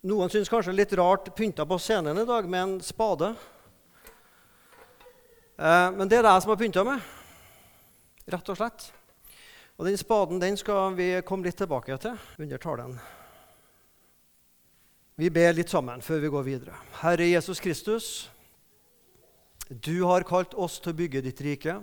[0.00, 3.34] Noen syns kanskje litt rart pynta på scenen i dag med en spade.
[5.60, 7.02] Eh, men det er det jeg som har pynta med,
[8.32, 8.86] rett og slett.
[9.76, 12.96] Og den spaden den skal vi komme litt tilbake til under talen.
[15.20, 16.80] Vi ber litt sammen før vi går videre.
[17.02, 18.30] Herre Jesus Kristus,
[19.68, 21.76] du har kalt oss til å bygge ditt rike.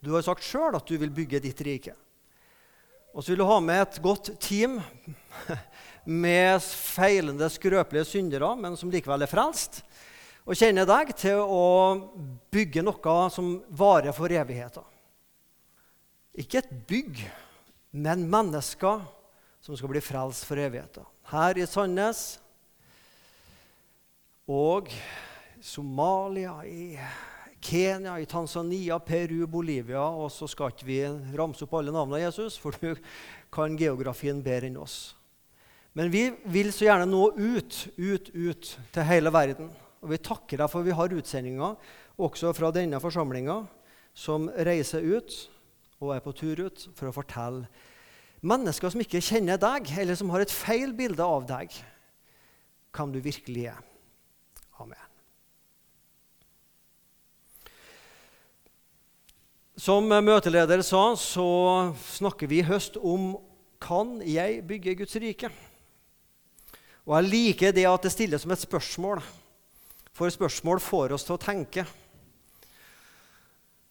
[0.00, 1.92] Du har sagt sjøl at du vil bygge ditt rike.
[3.12, 4.80] Og så vil du ha med et godt team
[6.04, 9.82] med feilende, skrøpelige syndere, men som likevel er frelst,
[10.44, 11.64] og kjenner deg til å
[12.52, 14.84] bygge noe som varer for evigheten.
[16.36, 17.22] Ikke et bygg,
[17.94, 19.04] men mennesker
[19.64, 21.06] som skal bli frelst for evigheten.
[21.30, 22.24] Her i Sandnes
[24.50, 24.90] og
[25.64, 26.98] Somalia, i
[27.64, 30.02] Kenya, i Tanzania, Peru, Bolivia.
[30.04, 31.00] Og så skal ikke vi
[31.38, 32.92] ramse opp alle navnene av Jesus, for du
[33.54, 35.14] kan geografien bedre enn oss.
[35.94, 39.70] Men vi vil så gjerne nå ut, ut, ut til hele verden.
[40.02, 41.78] Og vi takker deg for vi har utsendinger
[42.20, 43.62] også fra denne forsamlinga
[44.14, 45.36] som reiser ut
[46.02, 47.70] og er på tur ut for å fortelle
[48.44, 51.72] mennesker som ikke kjenner deg, eller som har et feil bilde av deg,
[52.94, 53.80] hvem du virkelig er.
[54.82, 55.00] Amen.
[59.80, 61.48] Som møteleder sa, så
[62.14, 63.32] snakker vi i høst om
[63.82, 65.50] kan jeg bygge Guds rike.
[67.04, 69.20] Og jeg liker det at det stilles som et spørsmål,
[70.14, 71.84] for spørsmål får oss til å tenke.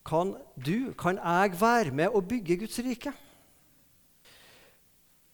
[0.04, 3.14] Kan du, kan jeg være med å bygge Guds rike?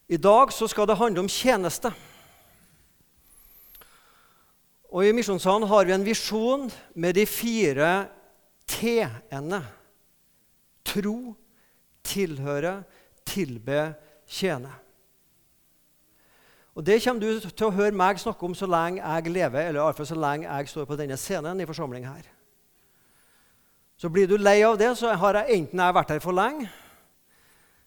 [0.10, 1.92] I dag så skal det handle om tjeneste.
[4.90, 6.66] Og I Misjonssalen har vi en visjon
[6.98, 7.92] med de fire
[8.70, 9.62] T-ene.
[10.86, 11.36] Tro,
[12.06, 12.80] tilhøre,
[13.26, 13.84] tilbe,
[14.26, 14.74] tjene.
[16.75, 19.81] Og Det kommer du til å høre meg snakke om så lenge jeg lever, eller
[19.81, 22.28] iallfall så lenge jeg står på denne scenen i forsamlingen her.
[24.00, 26.70] Så blir du lei av det, så har jeg enten jeg vært her for lenge,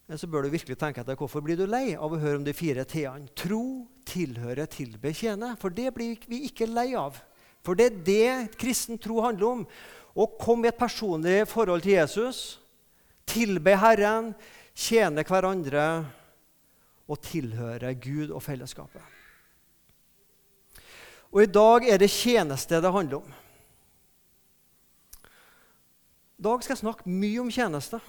[0.08, 2.44] eller så bør du virkelig tenke etter hvorfor blir du lei av å høre om
[2.44, 3.30] de fire t-ene.
[3.38, 5.54] Tro, tilhøre, tilbe, tjene.
[5.56, 7.16] For det blir vi ikke lei av.
[7.64, 9.62] For det er det kristen tro handler om.
[10.12, 12.42] Å komme i et personlig forhold til Jesus,
[13.24, 14.34] tilbe Herren,
[14.76, 15.86] tjene hverandre
[17.08, 19.02] og tilhøre Gud og fellesskapet.
[21.32, 23.34] Og I dag er det tjeneste det handler om.
[26.38, 28.00] I dag skal jeg snakke mye om tjeneste.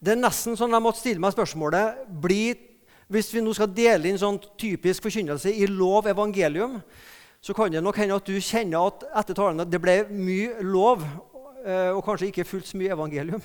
[0.00, 2.66] Det er nesten sånn jeg måtte stille meg spørsmålet blir,
[3.10, 6.76] Hvis vi nå skal dele inn sånn typisk forkynnelse i lov evangelium,
[7.42, 11.02] så kan det nok hende at du kjenner at etter talene det ble mye lov,
[11.64, 13.42] eh, og kanskje ikke fullt så mye evangelium.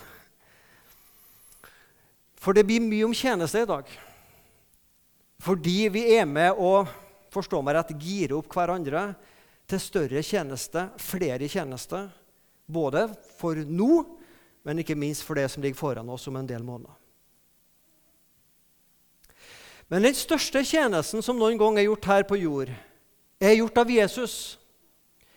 [2.38, 3.90] For det blir mye om tjeneste i dag.
[5.44, 6.86] Fordi vi er med å
[7.34, 9.10] forstå meg rett, gire opp hverandre
[9.70, 12.08] til større tjeneste, flere tjenester.
[12.66, 13.08] Både
[13.38, 14.04] for nå,
[14.66, 16.96] men ikke minst for det som ligger foran oss om en del måneder.
[19.92, 22.72] Men den største tjenesten som noen gang er gjort her på jord,
[23.38, 24.58] er gjort av Jesus.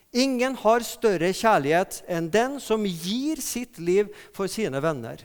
[0.09, 5.21] Ingen har større kjærlighet enn den som gir sitt liv for sine venner.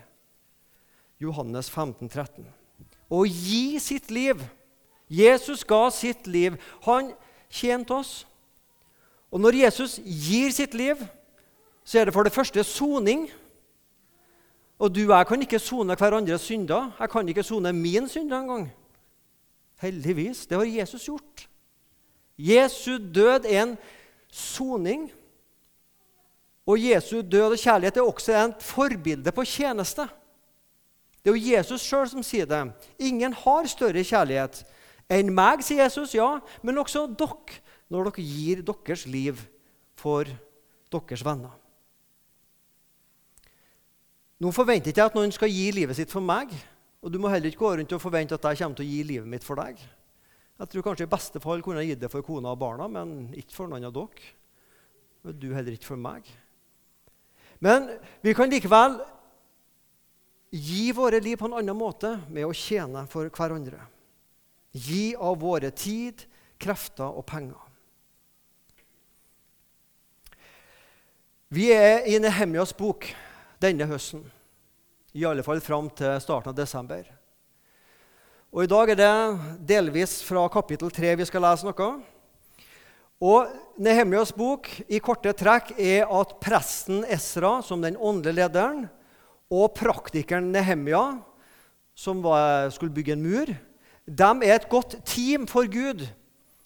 [1.22, 2.44] Johannes 15, 13.
[3.08, 4.42] Å gi sitt liv
[5.08, 6.56] Jesus ga sitt liv.
[6.86, 7.12] Han
[7.50, 8.26] tjente oss.
[9.34, 11.00] Og når Jesus gir sitt liv,
[11.84, 13.26] så er det for det første soning.
[14.78, 16.92] Og du og jeg kan ikke sone hverandres synder.
[17.00, 18.68] Jeg kan ikke sone min synd engang.
[19.82, 20.46] Heldigvis.
[20.46, 21.48] Det har Jesus gjort.
[22.38, 23.76] Jesu død er en
[24.32, 25.12] soning.
[26.66, 30.06] Og Jesu død og kjærlighet er også et forbilde på tjeneste.
[31.24, 32.62] Det er jo Jesus sjøl som sier det.
[32.98, 34.64] Ingen har større kjærlighet
[35.12, 37.60] enn meg, sier Jesus, ja, men også dere,
[37.92, 39.42] når dere gir deres liv
[40.00, 40.28] for
[40.94, 41.52] deres venner.
[44.42, 46.50] Nå forventer ikke jeg at noen skal gi livet sitt for meg.
[47.04, 49.02] Og du må heller ikke gå rundt og forvente at jeg kommer til å gi
[49.06, 49.78] livet mitt for deg.
[50.54, 53.32] Jeg tror kanskje i beste fall kunne jeg gitt det for kona og barna, men
[53.36, 54.30] ikke for noen av dere.
[55.24, 56.28] Og du heller ikke for meg.
[57.64, 57.88] Men
[58.24, 58.98] vi kan likevel
[60.54, 63.80] gi våre liv på en annen måte med å tjene for hverandre.
[64.74, 66.24] Gi av våre tid,
[66.58, 67.60] krefter og penger.
[71.54, 73.06] Vi er i Nehemjas bok
[73.62, 74.24] denne høsten,
[75.14, 77.04] i alle fall fram til starten av desember.
[78.50, 79.12] Og I dag er det
[79.66, 81.88] delvis fra kapittel 3 vi skal lese noe.
[83.22, 88.88] Og Nehemjas bok i korte trekk er at presten Esra, som den åndelige lederen,
[89.54, 91.20] og praktikeren Nehemja,
[91.94, 93.54] som var, skulle bygge en mur,
[94.04, 96.04] de er et godt team for Gud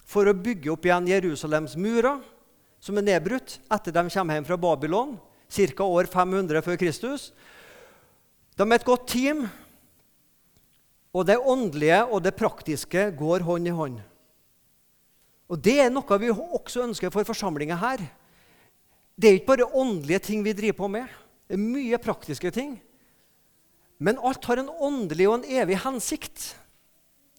[0.08, 2.18] for å bygge opp igjen Jerusalems murer,
[2.82, 5.16] som er nedbrutt etter de kommer hjem fra Babylon,
[5.48, 5.84] ca.
[5.84, 7.30] år 500 før Kristus.
[8.58, 9.46] De er et godt team,
[11.14, 14.00] og det åndelige og det praktiske går hånd i hånd.
[15.48, 18.02] Og Det er noe vi også ønsker for forsamlinga her.
[19.18, 21.06] Det er ikke bare åndelige ting vi driver på med.
[21.48, 22.76] Det er mye praktiske ting.
[23.98, 26.52] Men alt har en åndelig og en evig hensikt.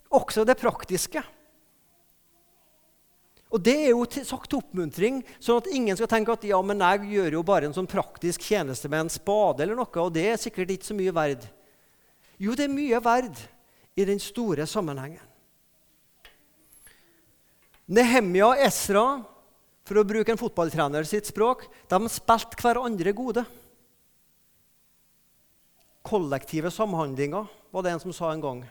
[0.09, 1.21] Også det praktiske.
[3.49, 6.83] Og Det er jo sagt til oppmuntring, sånn at ingen skal tenke at ja, men
[6.85, 10.27] jeg gjør jo bare en sånn praktisk tjeneste med en spade, eller noe, og det
[10.29, 11.47] er sikkert ikke så mye verd.
[12.37, 13.41] Jo, det er mye verd
[13.97, 15.25] i den store sammenhengen.
[17.89, 19.05] Nehemia og Esra,
[19.89, 23.41] for å bruke en fotballtrener sitt språk, de spilte hverandre gode.
[26.05, 28.61] Kollektive samhandlinger, var det en som sa en gang.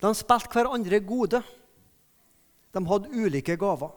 [0.00, 1.40] De spilte hverandre gode.
[2.72, 3.94] De hadde ulike gaver.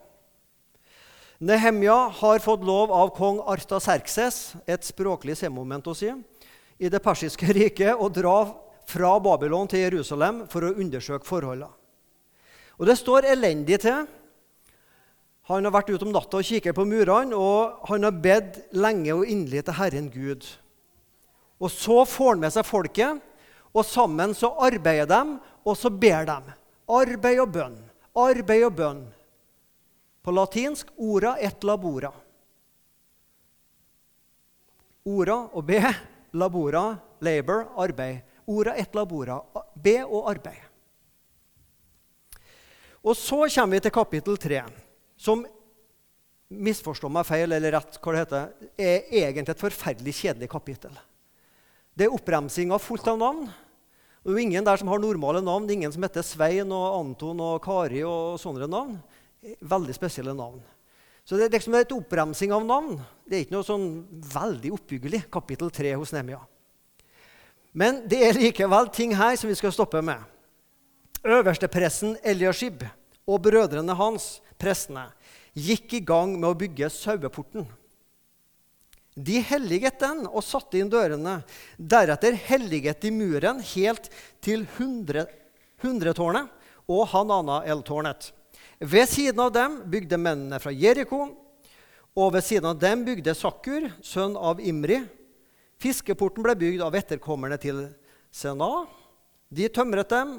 [1.40, 6.12] Nehemja har fått lov av kong Artaserkses, et språklig semoment å si,
[6.80, 8.42] i det persiske riket å dra
[8.90, 11.72] fra Babylon til Jerusalem for å undersøke forholdene.
[12.80, 14.08] Og Det står elendig til.
[15.50, 19.16] Han har vært ute om natta og kikket på murene, og han har bedt lenge
[19.16, 20.46] og inderlig til Herren Gud.
[21.60, 23.20] Og Så får han med seg folket,
[23.74, 26.56] og sammen så arbeider de, og så ber de.
[26.90, 27.76] Arbeid og bønn,
[28.18, 29.04] arbeid og bønn.
[30.26, 32.12] På latinsk ora et labora.
[35.10, 35.80] Ora og be,
[36.34, 36.88] labora,
[37.22, 38.26] labor, arbeid.
[38.50, 39.38] Ora et labora,
[39.76, 40.66] be og arbeid.
[43.06, 44.64] Og så kommer vi til kapittel 3,
[45.16, 45.46] som
[46.50, 50.98] misforstå meg feil eller rett, hva det heter, er egentlig et forferdelig kjedelig kapittel.
[52.00, 53.50] Det er oppbremsing av fullt av navn.
[54.24, 55.66] Det er ingen der som har normale navn.
[55.68, 58.94] Det er ingen som heter Svein og Anton og Kari og sånne navn.
[59.60, 60.62] Veldig spesielle navn.
[61.28, 63.02] Så det er liksom et oppremsing av navn.
[63.28, 63.90] Det er ikke noe sånn
[64.32, 66.40] veldig oppbyggelig kapittel 3 hos Nemia.
[67.76, 70.24] Men det er likevel ting her som vi skal stoppe med.
[71.28, 72.86] Øverstepresten Eliashib
[73.28, 75.10] og brødrene hans, prestene,
[75.52, 77.68] gikk i gang med å bygge saueporten.
[79.20, 81.42] De helliget den og satte inn dørene.
[81.76, 84.08] Deretter helliget de muren helt
[84.44, 86.48] til hundretårnet
[86.90, 88.32] og Hanana-eltårnet.
[88.80, 91.26] Ved siden av dem bygde mennene fra Jeriko,
[92.16, 95.02] og ved siden av dem bygde Sakkur, sønn av Imri.
[95.80, 97.86] Fiskeporten ble bygd av etterkommerne til
[98.32, 98.88] Sena.
[99.52, 100.38] De tømret dem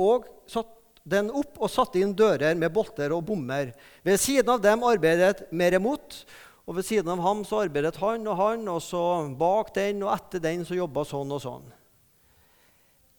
[0.00, 0.72] og satt
[1.06, 3.70] den opp og satte inn dører med bolter og bommer.
[4.02, 6.24] Ved siden av dem arbeidet Meremot,
[6.66, 9.00] og ved siden av ham så arbeidet han og han, og så
[9.38, 11.66] bak den og etter den så jobba sånn og sånn.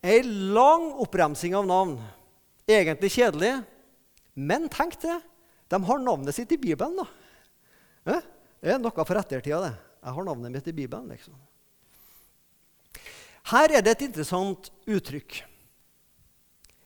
[0.03, 1.95] Ei lang oppremsing av navn.
[2.67, 3.53] Egentlig kjedelig,
[4.35, 5.15] men tenk det!
[5.67, 6.99] De har navnet sitt i Bibelen.
[6.99, 8.19] da.
[8.59, 9.73] Det er noe for ettertida, det.
[10.03, 11.09] Jeg har navnet mitt i Bibelen.
[11.11, 11.35] liksom.
[13.51, 15.41] Her er det et interessant uttrykk.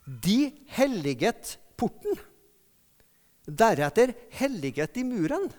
[0.06, 0.40] De
[0.78, 2.18] helliget porten.
[3.46, 5.50] Deretter helliget de muren.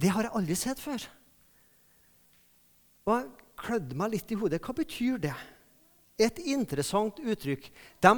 [0.00, 1.02] Det har jeg aldri sett før.
[3.08, 3.28] Og jeg
[3.60, 4.62] klødde meg litt i hodet.
[4.64, 5.34] Hva betyr det?
[6.20, 7.68] Et interessant uttrykk.
[8.04, 8.14] De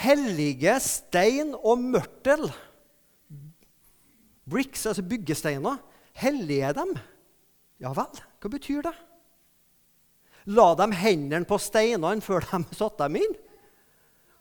[0.00, 2.46] hellige stein og mørtel,
[4.50, 5.78] bricks, altså byggesteiner,
[6.20, 6.94] hellige dem.
[7.80, 8.96] Ja vel, hva betyr det?
[10.50, 13.36] La dem hendene på steinene før de satte dem inn?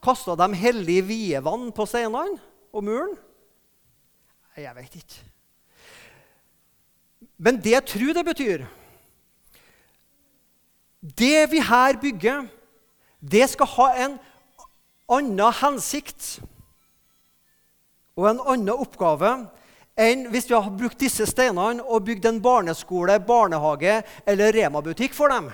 [0.03, 2.39] Kasta de hellig vievann på steinene
[2.71, 3.17] og muren?
[4.59, 5.27] Jeg vet ikke.
[7.39, 8.65] Men det jeg tror det betyr
[10.99, 12.47] Det vi her bygger,
[13.19, 14.17] det skal ha en
[15.09, 16.39] annen hensikt
[18.19, 19.31] og en annen oppgave
[19.99, 25.31] enn hvis vi har brukt disse steinene og bygd en barneskole, barnehage eller Rema-butikk for
[25.31, 25.49] dem.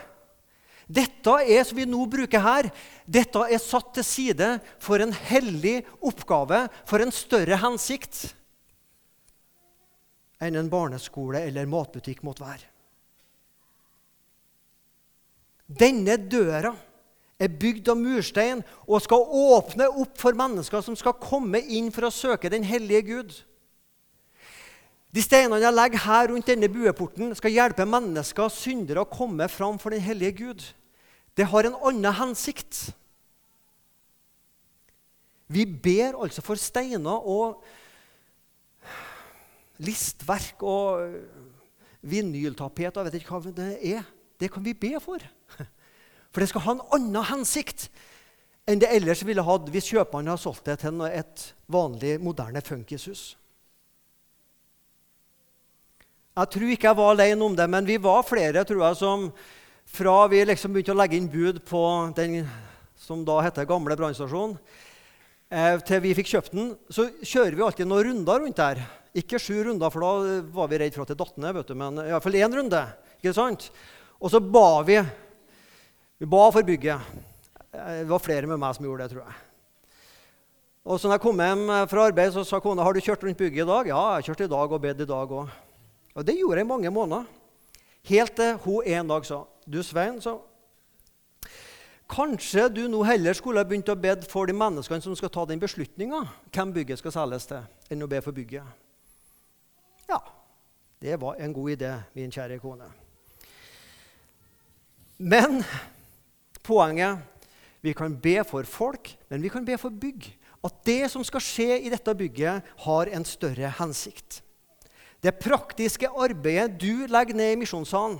[0.85, 2.69] Dette er, som vi nå bruker her,
[3.09, 4.49] dette er satt til side
[4.81, 8.27] for en hellig oppgave, for en større hensikt
[10.43, 12.67] enn en barneskole eller matbutikk måtte være.
[15.65, 16.73] Denne døra
[17.41, 22.07] er bygd av murstein og skal åpne opp for mennesker som skal komme inn for
[22.07, 23.33] å søke den hellige Gud.
[25.15, 29.79] De steinene jeg legger her rundt denne bueporten, skal hjelpe mennesker, syndere, å komme fram
[29.79, 30.65] for den hellige Gud.
[31.35, 32.89] Det har en annen hensikt.
[35.47, 37.63] Vi ber altså for steiner og
[39.83, 41.15] listverk og
[42.05, 44.03] vinyltapet og jeg vet ikke hva det er.
[44.39, 45.23] Det kan vi be for.
[46.31, 47.87] For det skal ha en annen hensikt
[48.67, 53.35] enn det ellers ville hatt hvis kjøpmannen hadde solgt det til et vanlig, moderne funkishus.
[56.35, 59.29] Jeg tror ikke jeg var alene om det, men vi var flere tror jeg, som
[59.85, 61.81] fra vi liksom begynte å legge inn bud på
[62.17, 62.41] den
[62.99, 64.57] som da heter Gamle brannstasjon,
[65.53, 68.81] eh, til vi fikk kjøpt den, så kjører vi alltid noen runder rundt der.
[69.15, 71.61] Ikke sju runder, for da var vi redd for at det datt ned.
[71.77, 72.81] Men iallfall én runde.
[73.17, 73.69] ikke sant?
[74.19, 74.99] Og så ba vi.
[76.19, 76.99] Vi ba for bygget.
[77.71, 79.41] Eh, det var flere med meg som gjorde det, tror jeg.
[80.85, 83.39] Og så når jeg kom hjem fra arbeid, så sa kona har du kjørt rundt
[83.39, 83.87] bygget i dag.
[83.89, 85.55] Ja, jeg har kjørt i dag og bedt i dag òg.
[86.15, 87.25] Og det gjorde jeg i mange måneder.
[88.05, 90.37] Helt til hun en dag sa Du, Svein, så
[92.05, 95.41] Kanskje du nå heller skulle ha begynt å be for de menneskene som skal ta
[95.49, 96.19] den beslutninga
[96.53, 98.84] hvem bygget skal selges til, enn å be for bygget.
[100.09, 100.19] Ja,
[101.01, 102.89] det var en god idé, min kjære kone.
[105.17, 105.63] Men
[106.63, 107.31] poenget
[107.85, 110.25] Vi kan be for folk, men vi kan be for bygg.
[110.65, 114.41] At det som skal skje i dette bygget, har en større hensikt.
[115.21, 118.17] Det praktiske arbeidet du legger ned i misjonssalen,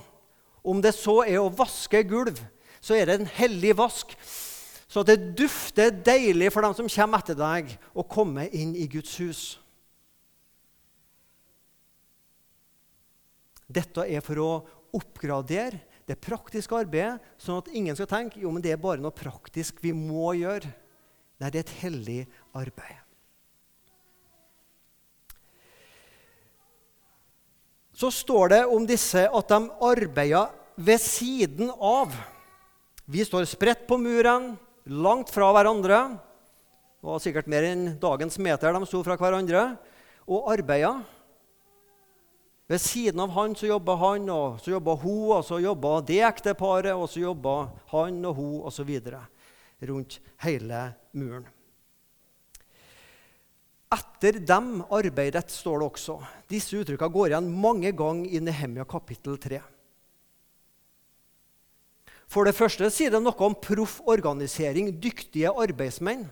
[0.62, 2.38] om det så er å vaske gulv,
[2.80, 4.14] så er det en hellig vask,
[4.86, 9.18] så det dufter deilig for dem som kommer etter deg, å komme inn i Guds
[9.18, 9.42] hus.
[13.66, 14.50] Dette er for å
[14.96, 19.14] oppgradere det praktiske arbeidet, sånn at ingen skal tenke jo, men det er bare noe
[19.14, 20.70] praktisk vi må gjøre.
[21.42, 22.20] Nei, det er et hellig
[22.56, 23.06] arbeid.
[27.96, 29.58] så står det om disse at de
[29.88, 32.12] arbeider ved siden av.
[33.08, 34.52] Vi står spredt på muren,
[34.84, 36.00] langt fra hverandre.
[37.00, 39.70] Det var sikkert mer enn dagens meter de sto fra hverandre.
[40.26, 40.98] Og arbeida.
[42.66, 46.18] Ved siden av han så jobba han, og så jobba hun, og så jobba det
[46.26, 47.58] ekteparet, og så jobba
[47.92, 48.90] han og hun osv.
[49.86, 50.80] rundt hele
[51.12, 51.46] muren.
[53.94, 56.16] Etter dem arbeidet, står det også.
[56.50, 59.60] Disse uttrykkene går igjen mange ganger i Nehemia kapittel 3.
[62.26, 66.26] For det første sier det noe om proff organisering, dyktige arbeidsmenn.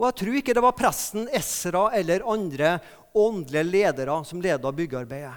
[0.00, 2.78] Og Jeg tror ikke det var presten Esra eller andre
[3.14, 5.36] åndelige ledere som leda byggearbeidet.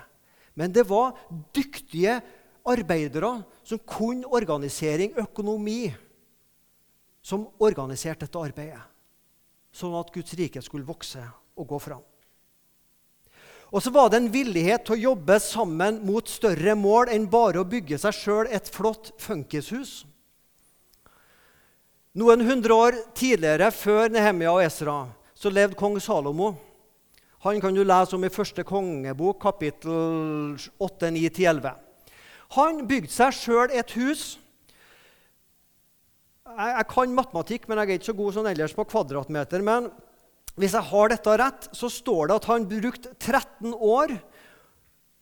[0.53, 1.15] Men det var
[1.56, 2.20] dyktige
[2.63, 5.94] arbeidere som kunne organisering, økonomi,
[7.24, 8.84] som organiserte dette arbeidet
[9.74, 11.22] sånn at Guds rike skulle vokse
[11.58, 12.01] og gå fram.
[13.74, 17.63] Og så var det en villighet til å jobbe sammen mot større mål enn bare
[17.63, 20.03] å bygge seg sjøl et flott funkishus.
[22.13, 24.98] Noen hundre år tidligere, før Nehemia og Esra,
[25.34, 26.51] så levde kong Salomo.
[27.43, 31.73] Han kan du lese om i første kongebok, kapittel 8, 9-11.
[32.55, 34.38] Han bygde seg sjøl et hus
[36.53, 39.63] jeg, jeg, kan matematikk, men jeg er ikke så god sånn ellers på kvadratmeter.
[39.65, 39.89] Men
[40.59, 44.15] hvis jeg har dette rett, så står det at han brukte 13 år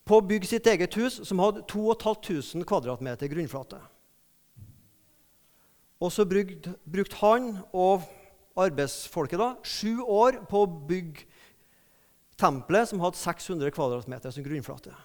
[0.07, 3.79] på å bygge sitt eget hus, som hadde 2500 kvadratmeter grunnflate.
[6.01, 8.03] Og så brukte, brukte han og
[8.59, 11.29] arbeidsfolket da, sju år på å bygge
[12.41, 14.95] tempelet, som hadde 600 kvadratmeter som grunnflate.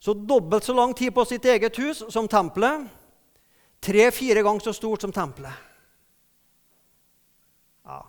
[0.00, 2.86] Så dobbelt så lang tid på sitt eget hus som tempelet.
[3.80, 5.52] Tre-fire ganger så stort som tempelet.
[7.84, 8.00] Ja.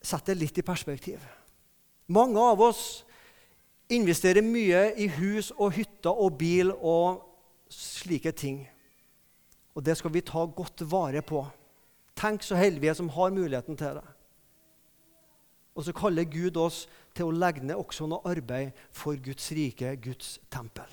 [0.00, 1.20] Sett det litt i perspektiv.
[2.06, 2.82] Mange av oss
[3.92, 7.22] investerer mye i hus og hytter og bil og
[7.72, 8.64] slike ting.
[9.76, 11.44] Og det skal vi ta godt vare på.
[12.16, 14.06] Tenk så heldige som har muligheten til det.
[15.76, 19.92] Og så kaller Gud oss til å legge ned også noe arbeid for Guds rike,
[20.00, 20.88] Guds tempel.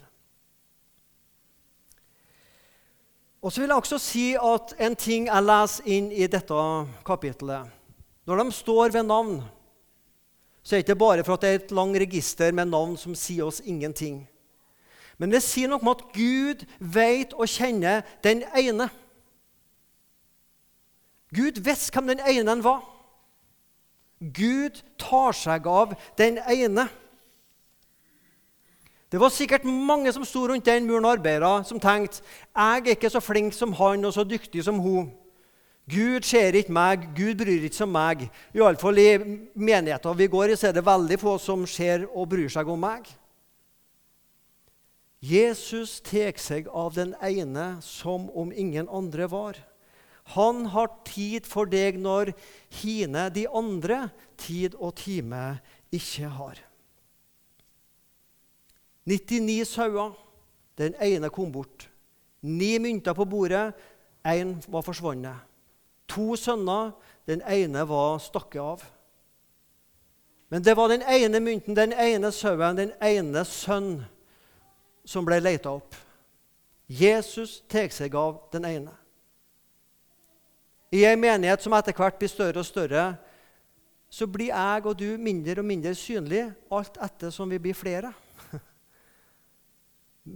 [3.44, 6.60] Og så vil jeg også si at en ting jeg leser inn i dette
[7.04, 7.72] kapitlet
[8.24, 9.42] Når de står ved navn,
[10.64, 13.16] så er det ikke bare for at det er et langt register med navn som
[13.16, 14.22] sier oss ingenting.
[15.20, 18.88] Men det sier noe om at Gud vet og kjenner den ene.
[21.36, 22.93] Gud visste hvem den ene var.
[24.32, 26.88] Gud tar seg av den ene.
[29.12, 32.96] Det var sikkert mange som sto rundt den muren og arbeida, som tenkte jeg er
[32.96, 35.12] ikke så flink som han og så dyktig som hun.
[35.90, 38.24] Gud ser ikke meg, Gud bryr ikke seg om meg.
[38.56, 39.10] Iallfall i
[39.54, 42.80] menigheten vi går i, så er det veldig få som ser og bryr seg om
[42.80, 43.12] meg.
[45.24, 49.60] Jesus tar seg av den ene som om ingen andre var.
[50.24, 52.32] Han har tid for deg når
[52.82, 54.08] hine, de andre,
[54.40, 55.60] tid og time
[55.92, 56.62] ikke har.
[59.06, 60.14] 99 sauer.
[60.78, 61.90] Den ene kom bort.
[62.42, 63.74] Ni mynter på bordet,
[64.26, 65.36] én var forsvunnet.
[66.08, 66.92] To sønner,
[67.28, 68.84] den ene var stakket av.
[70.50, 74.04] Men det var den ene mynten, den ene sauen, den ene sønn
[75.06, 75.96] som ble leita opp.
[76.88, 78.94] Jesus tar seg av den ene.
[80.94, 83.04] I ei menighet som etter hvert blir større og større,
[84.14, 88.12] så blir jeg og du mindre og mindre synlig alt etter som vi blir flere.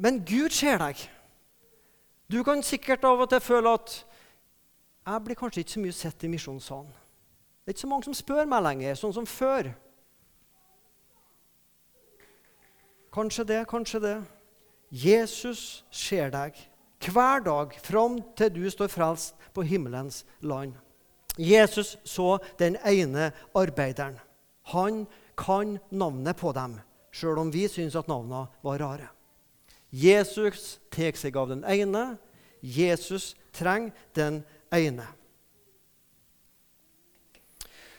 [0.04, 1.04] Men Gud ser deg.
[2.28, 4.00] Du kan sikkert av og til føle at
[5.08, 6.90] jeg blir kanskje ikke så mye sett i misjonssalen.
[6.90, 9.70] Det er ikke så mange som spør meg lenger, sånn som før.
[13.14, 14.16] Kanskje det, kanskje det.
[14.90, 16.58] Jesus ser deg
[17.04, 20.74] hver dag fram til du står frelst på himmelens land.
[21.38, 24.18] Jesus så den ene arbeideren.
[24.74, 25.06] Han
[25.38, 26.80] kan navnet på dem,
[27.14, 29.12] sjøl om vi syns at navnene var rare.
[29.94, 32.18] Jesus tar seg av den ene.
[32.62, 34.42] Jesus trenger den
[34.74, 35.06] ene.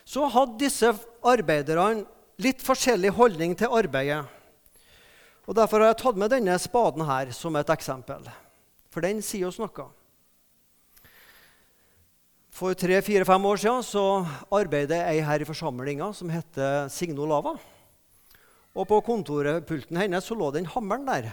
[0.03, 0.91] Så hadde disse
[1.25, 2.03] arbeiderne
[2.41, 4.23] litt forskjellig holdning til arbeidet.
[5.49, 8.27] Og Derfor har jeg tatt med denne spaden her som et eksempel.
[8.89, 9.87] For den sier oss noe.
[12.59, 14.05] For tre-fire-fem år siden så
[14.51, 17.53] arbeidet ei her i forsamlinga som heter Signo Lava.
[18.75, 21.29] Og På kontorpulten hennes så lå den hammeren der.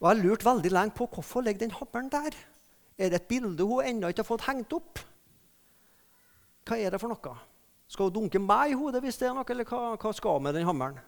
[0.00, 2.36] Og Jeg lurte veldig lenge på hvorfor ligger den hammeren der.
[2.98, 5.00] Er det et bilde hun ennå ikke har fått hengt opp?
[6.68, 7.36] Hva er det for noe?
[7.88, 10.44] Skal hun dunke meg i hodet hvis det er noe, eller hva, hva skal hun
[10.46, 11.00] med den hammeren?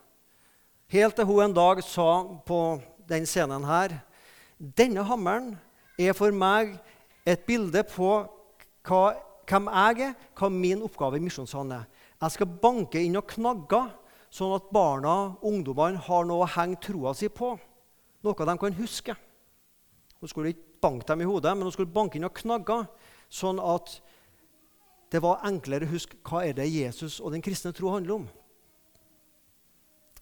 [0.91, 2.09] Helt til hun en dag sa
[2.45, 2.59] på
[3.07, 3.95] den scenen her
[4.63, 5.57] Denne hammeren
[5.99, 6.77] er for meg
[7.27, 8.11] et bilde på
[8.87, 9.01] hva,
[9.49, 11.89] hvem jeg er, hva min oppgave i Misjonssalen er.
[12.23, 13.81] Jeg skal banke inn og knagge,
[14.31, 17.51] sånn at barna, ungdommene, har noe å henge troa si på.
[18.23, 19.17] Noe de kan huske.
[20.21, 22.79] Hun skulle ikke banke dem i hodet, men hun skulle banke inn og knagge,
[23.27, 23.97] sånn at
[25.11, 28.25] det var enklere å huske hva er det Jesus og den kristne tro handler om.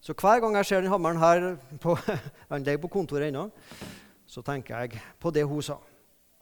[0.02, 1.94] Så hver gang jeg ser den hammeren her på,
[2.50, 3.52] Han ligger på kontoret ennå.
[4.32, 5.76] Så tenker jeg på det hun sa.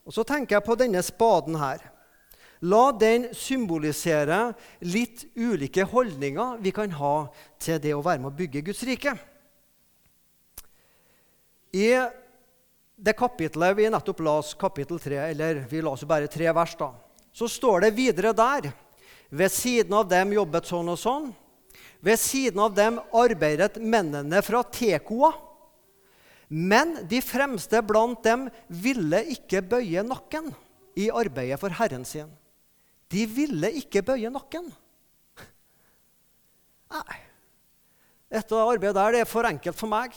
[0.05, 1.81] Og så tenker jeg på denne spaden her.
[2.69, 4.51] La den symbolisere
[4.83, 7.13] litt ulike holdninger vi kan ha
[7.61, 9.15] til det å være med å bygge Guds rike.
[11.73, 11.87] I
[12.99, 16.89] det kapitlet vi nettopp las, kapittel 3, eller vi las jo bare tre vers, da,
[17.31, 18.71] så står det videre der
[19.29, 21.27] Ved siden av dem jobbet sånn og sånn.
[22.01, 25.29] Ved siden av dem arbeidet mennene fra Tekoa.
[26.49, 30.49] Men de fremste blant dem ville ikke bøye nakken
[30.97, 32.31] i arbeidet for Herren sin.
[33.09, 34.69] De ville ikke bøye nakken.
[36.89, 37.19] Nei.
[38.29, 40.13] Dette arbeidet der det er for enkelt for meg.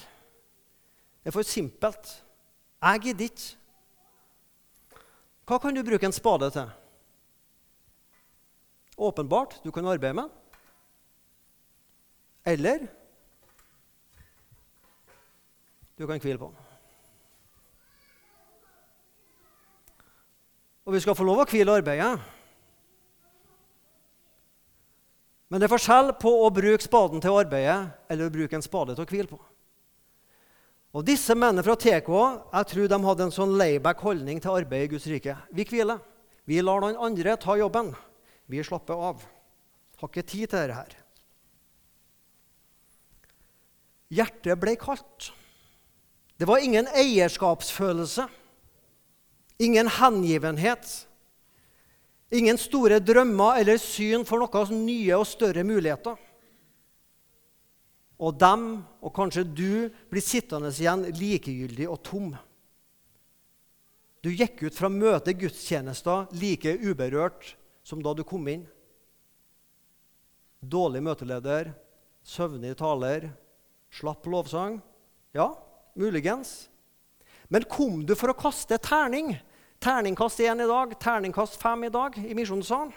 [1.21, 2.14] Det er for simpelt.
[2.83, 3.51] Jeg gidder ikke.
[5.49, 6.71] Hva kan du bruke en spade til?
[8.97, 10.31] Åpenbart, du kan arbeide med
[12.45, 12.88] eller
[15.98, 16.50] du kan hvile på.
[20.83, 22.12] Og vi skal få lov å hvile arbeidet.
[25.52, 28.96] Men det er forskjell på å bruke spaden til arbeidet eller å bruke en spade
[28.96, 29.38] til å hvile på.
[30.92, 34.88] Og Disse mennene fra TK jeg tror de hadde en sånn layback holdning til arbeidet
[34.88, 35.37] i Guds rike.
[35.52, 36.00] Vi hviler.
[36.48, 37.92] Vi lar noen andre ta jobben.
[38.50, 39.22] Vi slapper av.
[40.00, 40.96] Har ikke tid til dette her.
[44.12, 45.31] Hjertet ble kaldt.
[46.42, 48.24] Det var ingen eierskapsfølelse,
[49.62, 50.88] ingen hengivenhet,
[52.35, 56.18] ingen store drømmer eller syn for noen nye og større muligheter.
[58.18, 58.66] Og dem,
[58.98, 62.28] og kanskje du, blir sittende igjen likegyldig og tom.
[64.18, 67.52] Du gikk ut fra møtet gudstjenester like uberørt
[67.87, 68.66] som da du kom inn.
[70.59, 71.76] Dårlig møteleder,
[72.26, 73.31] søvnig taler,
[73.94, 74.83] Slapp lovsang?
[75.38, 75.52] Ja,
[75.94, 76.68] muligens.
[77.52, 79.35] Men kom du for å kaste terning?
[79.83, 82.92] Terningkast én i dag, terningkast fem i dag i misjonssalen?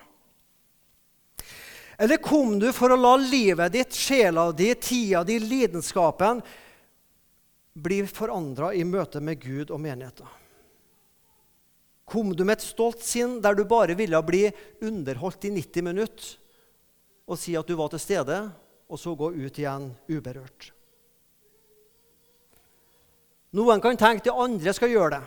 [1.97, 6.41] Eller kom du for å la livet ditt, sjela di, tida di, lidenskapen
[7.75, 10.27] bli forandra i møte med Gud og menigheten?
[12.05, 14.43] Kom du med et stolt sinn der du bare ville bli
[14.84, 16.36] underholdt i 90 minutter
[17.25, 18.38] og si at du var til stede,
[18.86, 20.74] og så gå ut igjen uberørt?
[23.55, 25.23] Noen kan tenke de andre skal gjøre det.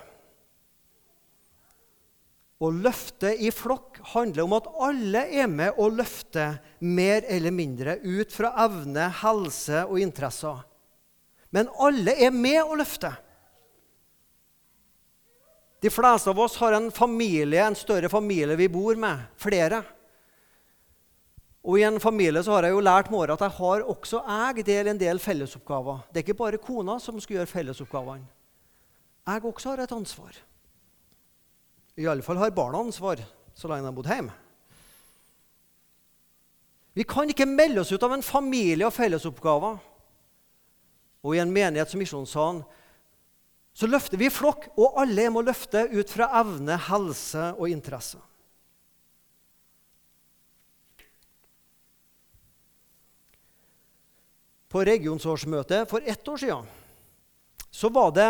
[2.59, 6.51] Å løfte i flokk handler om at alle er med å løfte
[6.83, 10.59] mer eller mindre ut fra evne, helse og interesser.
[11.55, 13.13] Men alle er med å løfte.
[15.79, 19.23] De fleste av oss har en familie, en større familie vi bor med.
[19.39, 19.79] Flere.
[21.63, 24.21] Og I en familie så har jeg jo lært med året at jeg har også
[24.23, 26.05] jeg del en del fellesoppgaver.
[26.09, 28.27] Det er ikke bare kona som skal gjøre fellesoppgavene.
[29.29, 30.37] Jeg også har et ansvar.
[31.99, 33.19] I alle fall har barna ansvar
[33.53, 34.37] så lenge de har bodd hjemme.
[36.95, 39.77] Vi kan ikke melde oss ut av en familie og fellesoppgaver.
[41.23, 42.63] Og i en menighet som Misjonssalen
[43.75, 48.17] så løfter vi flokk, og alle må løfte ut fra evne, helse og interesse.
[54.69, 56.67] På regionsårsmøtet for ett år siden
[57.69, 58.29] så var det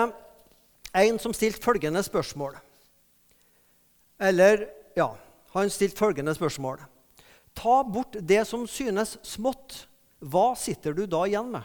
[1.00, 2.58] en som stilte følgende spørsmål.
[4.20, 5.14] Eller, ja,
[5.54, 6.82] han stilte følgende spørsmål.
[7.56, 9.86] Ta bort det som synes smått.
[10.20, 11.64] Hva sitter du da igjen med?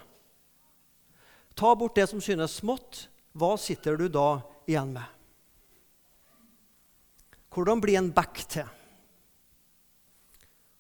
[1.59, 3.09] Ta bort det som synes smått.
[3.35, 4.39] Hva sitter du da
[4.71, 5.11] igjen med?
[7.55, 8.71] Hvordan blir en bekk til?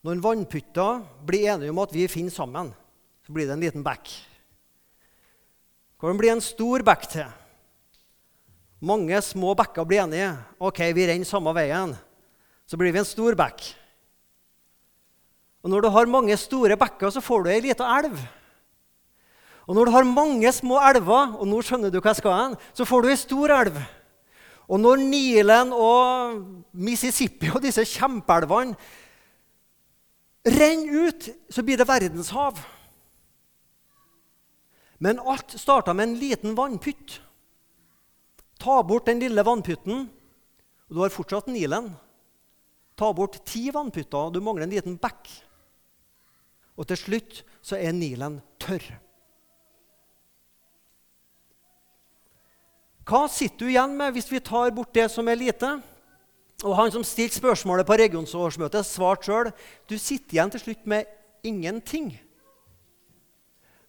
[0.04, 2.72] Når vannpytter blir enige om at vi finner sammen,
[3.24, 4.10] så blir det en liten bekk.
[6.00, 7.30] Hvordan blir en stor bekk til?
[8.84, 10.34] Mange små bekker blir enige.
[10.60, 11.94] Ok, vi renner samme veien.
[12.68, 13.62] Så blir vi en stor bekk.
[15.64, 18.18] Og Når du har mange store bekker, så får du ei lita elv.
[19.64, 22.56] Og når du har mange små elver, og nå skjønner du hva jeg skal hen,
[22.76, 23.78] så får du ei stor elv.
[24.68, 26.36] Og når Nilen og
[26.72, 28.76] Mississippi og disse kjempeelvene
[30.44, 32.60] renner ut, så blir det verdenshav.
[34.98, 37.20] Men alt starta med en liten vannpytt.
[38.60, 40.06] Ta bort den lille vannpytten,
[40.88, 41.90] og du har fortsatt Nilen.
[42.94, 45.30] Ta bort ti vannpytter, og du mangler en liten bekk.
[46.78, 48.86] Og til slutt så er Nilen tørr.
[53.04, 55.74] Hva sitter du igjen med hvis vi tar bort det som er lite?
[56.64, 59.50] Og Han som stilte spørsmålet på regionsårsmøtet, svarte sjøl
[59.90, 61.10] du sitter igjen til slutt med
[61.44, 62.14] ingenting.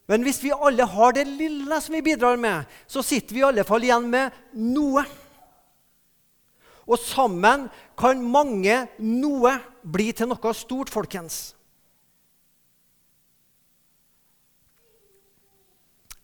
[0.06, 3.48] Men hvis vi alle har det lille som vi bidrar med, så sitter vi i
[3.48, 5.02] alle fall igjen med noe.
[6.86, 7.65] Og sammen
[7.98, 11.55] kan mange noe bli til noe stort, folkens.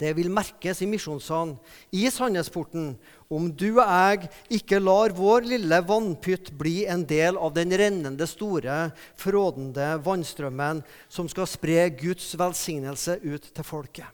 [0.02, 1.54] Det vil merkes i misjonssalen
[1.94, 2.96] i Sandnesporten
[3.30, 8.26] om du og jeg ikke lar vår lille vannpytt bli en del av den rennende,
[8.26, 14.10] store, frådende vannstrømmen som skal spre Guds velsignelse ut til folket.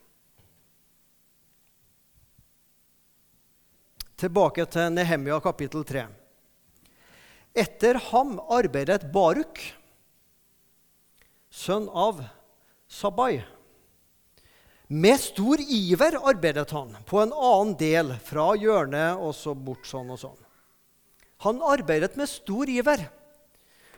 [4.18, 6.08] Tilbake til Nehemia kapittel 3.
[7.58, 9.62] Etter ham arbeidet Baruk,
[11.48, 12.26] sønn av
[12.92, 13.46] Sabai
[14.88, 20.14] med stor iver arbeidet han på en annen del fra hjørnet og så bort sånn
[20.14, 20.38] og sånn.
[21.44, 23.04] Han arbeidet med stor iver,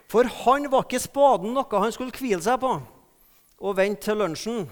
[0.10, 2.73] for han var ikke spaden noe han skulle hvile seg på
[3.60, 4.65] og vente til lunsjen.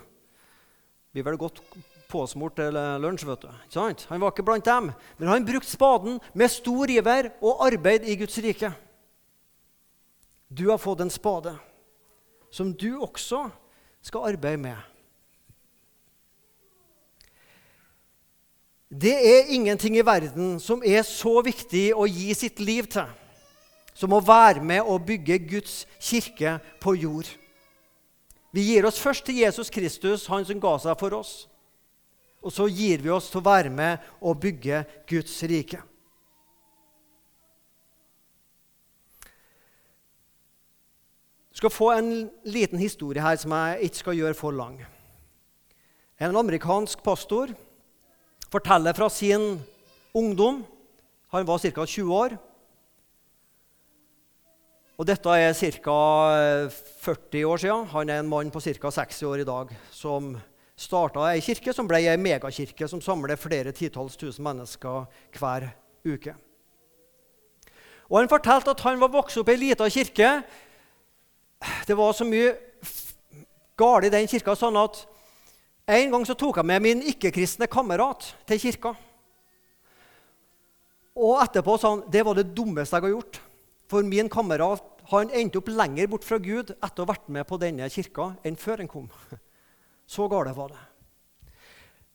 [1.14, 1.62] Blir vel godt
[2.08, 3.48] påsmurt til lunsj, vet du.
[3.68, 4.06] Ikke sant?
[4.10, 8.18] Han var ikke blant dem, men han brukte spaden med stor iver og arbeid i
[8.20, 8.72] Guds rike.
[10.48, 11.54] Du har fått en spade
[12.50, 13.50] som du også
[14.02, 14.78] skal arbeide med.
[19.02, 23.06] Det er ingenting i verden som er så viktig å gi sitt liv til
[23.98, 27.30] som å være med og bygge Guds kirke på jord.
[28.54, 31.32] Vi gir oss først til Jesus Kristus, han som ga seg for oss.
[32.46, 35.82] Og så gir vi oss til å være med og bygge Guds rike.
[41.50, 42.12] Jeg skal få en
[42.46, 44.78] liten historie her som jeg ikke skal gjøre for lang.
[46.22, 47.50] En amerikansk pastor
[48.52, 49.60] forteller fra sin
[50.16, 50.66] ungdom.
[51.34, 51.86] Han var ca.
[51.86, 52.38] 20 år.
[54.98, 55.98] Og dette er ca.
[57.04, 57.90] 40 år siden.
[57.94, 58.92] Han er en mann på ca.
[58.92, 60.38] 60 år i dag som
[60.78, 65.72] starta ei kirke som ble ei megakirke som samler flere titalls tusen mennesker hver
[66.06, 66.36] uke.
[68.08, 70.44] Og Han fortalte at han var vokst opp i ei lita kirke.
[71.88, 72.54] Det var så mye
[73.78, 75.02] galt i den kirka sånn at
[75.88, 78.92] en gang så tok jeg med min ikke-kristne kamerat til kirka.
[81.18, 83.40] Og etterpå sa han det var det dummeste jeg har gjort.
[83.88, 87.48] For min kamerat han endte opp lenger bort fra Gud etter å ha vært med
[87.48, 89.08] på denne kirka enn før han kom.
[90.14, 90.84] Så gale var det.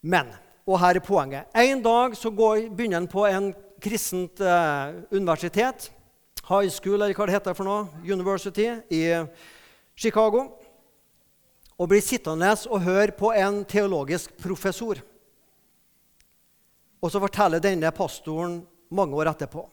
[0.04, 0.28] Men,
[0.66, 5.90] og her er poenget En dag så går, begynner han på en kristent eh, universitet.
[6.48, 7.86] High school, eller hva det heter for noe.
[8.02, 9.02] University i
[9.94, 10.48] Chicago
[11.78, 15.00] og blir sittende og høre på en teologisk professor.
[17.02, 18.60] Og så forteller denne pastoren
[18.92, 19.64] mange år etterpå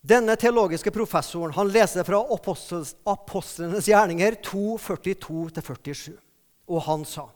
[0.00, 2.22] Denne teologiske professoren han leser fra
[3.12, 6.14] Apostlenes gjerninger 2.42-47.
[6.72, 7.26] Og han sa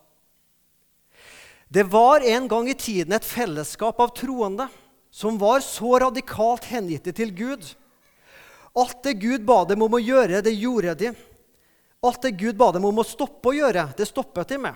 [1.69, 4.67] Det var en gang i tiden et fellesskap av troende
[5.13, 7.69] som var så radikalt hengitte til Gud.
[8.75, 11.13] Alt det Gud ba dem om å gjøre, det gjorde de.
[12.05, 14.75] Alt det Gud ba dem om å stoppe å gjøre, det stoppet de med.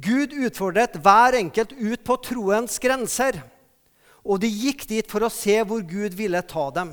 [0.00, 3.40] Gud utfordret hver enkelt ut på troens grenser,
[4.20, 6.92] og de gikk dit for å se hvor Gud ville ta dem.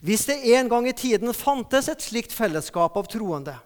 [0.00, 3.56] Hvis det en gang i tiden fantes et slikt fellesskap av troende,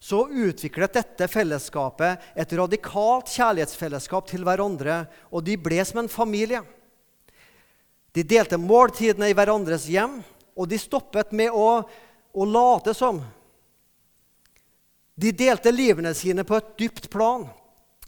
[0.00, 6.62] så utviklet dette fellesskapet et radikalt kjærlighetsfellesskap til hverandre, og de ble som en familie.
[8.14, 10.20] De delte måltidene i hverandres hjem,
[10.58, 11.82] og de stoppet med å,
[12.34, 13.20] å late som.
[15.18, 17.46] De delte livene sine på et dypt plan.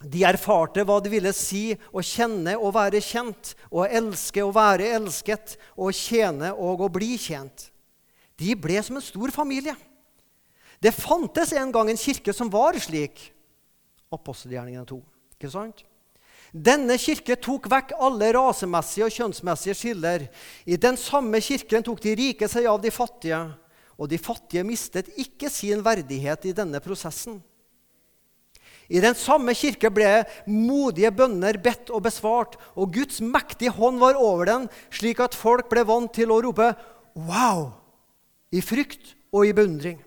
[0.01, 4.89] De erfarte hva det ville si å kjenne og være kjent, å elske og være
[4.97, 7.69] elsket, å tjene og å bli tjent.
[8.39, 9.75] De ble som en stor familie.
[10.81, 13.27] Det fantes en gang en kirke som var slik.
[14.11, 14.97] Apostelgjerningene 2.
[15.37, 15.83] Ikke sant?
[16.51, 20.25] Denne kirke tok vekk alle rasemessige og kjønnsmessige skiller.
[20.67, 23.39] I den samme kirken tok de rike seg av de fattige,
[23.95, 27.39] og de fattige mistet ikke sin verdighet i denne prosessen.
[28.91, 34.19] I den samme kirke ble modige bønner bedt og besvart, og Guds mektige hånd var
[34.19, 36.73] over den, slik at folk ble vant til å rope
[37.15, 37.71] 'wow'
[38.51, 40.01] i frykt og i beundring.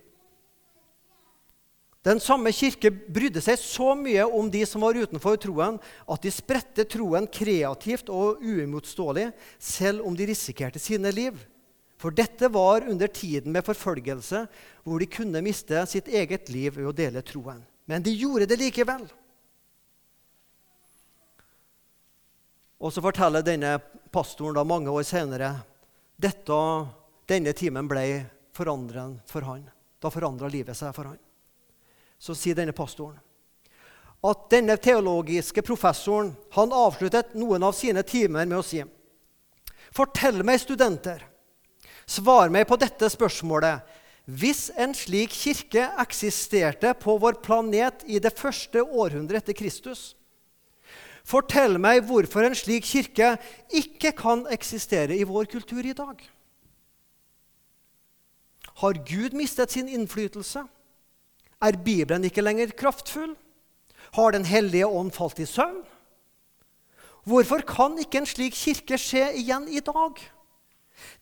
[2.05, 6.33] Den samme kirke brydde seg så mye om de som var utenfor troen, at de
[6.33, 11.39] spredte troen kreativt og uimotståelig, selv om de risikerte sine liv.
[11.97, 14.45] For dette var under tiden med forfølgelse,
[14.85, 17.65] hvor de kunne miste sitt eget liv ved å dele troen.
[17.89, 19.09] Men de gjorde det likevel.
[22.85, 23.79] Og så forteller denne
[24.13, 25.55] pastoren da mange år senere
[26.21, 26.65] dette,
[27.25, 29.71] denne timen ble forandret for han.
[30.05, 31.23] Da forandra livet seg for han
[32.25, 33.21] så sier denne pastoren
[34.25, 38.83] at denne teologiske professoren han avsluttet noen av sine timer med å si
[39.95, 41.21] Fortell meg, studenter,
[42.03, 43.85] svar meg på dette spørsmålet.
[44.27, 50.17] Hvis en slik kirke eksisterte på vår planet i det første århundret etter Kristus,
[51.23, 53.37] fortell meg hvorfor en slik kirke
[53.71, 56.19] ikke kan eksistere i vår kultur i dag.
[58.83, 60.65] Har Gud mistet sin innflytelse?
[61.63, 63.35] Er Bibelen ikke lenger kraftfull?
[64.15, 65.83] Har Den hellige ånd falt i søvn?
[67.25, 70.21] Hvorfor kan ikke en slik kirke skje igjen i dag?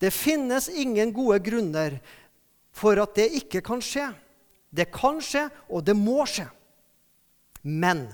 [0.02, 2.00] Det finnes ingen gode grunner
[2.74, 4.08] for at det ikke kan skje.
[4.72, 6.48] Det kan skje, og det må skje.
[7.62, 8.08] Men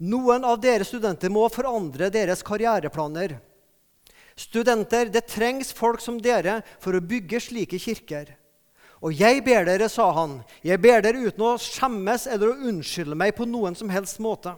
[0.00, 3.38] noen av dere studenter må forandre deres karriereplaner.
[4.36, 8.34] Studenter, det trengs folk som dere for å bygge slike kirker.
[9.00, 13.16] Og jeg ber dere, sa han, jeg ber dere uten å skjemmes eller å unnskylde
[13.16, 14.52] meg på noen som helst måte.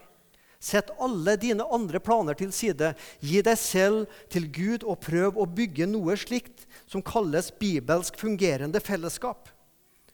[0.63, 2.93] Sett alle dine andre planer til side.
[3.23, 8.83] Gi deg selv til Gud og prøv å bygge noe slikt som kalles bibelsk fungerende
[8.83, 9.51] fellesskap.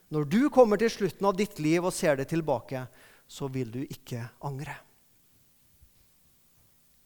[0.09, 2.85] Når du kommer til slutten av ditt liv og ser det tilbake,
[3.29, 4.73] så vil du ikke angre.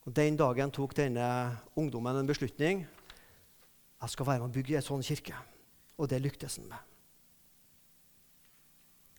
[0.07, 1.27] Og Den dagen tok denne
[1.79, 2.87] ungdommen en beslutning.
[4.03, 5.35] Jeg skal være med å bygge en sånn kirke.
[5.99, 6.92] Og det lyktes han med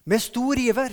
[0.05, 0.93] med stor iver.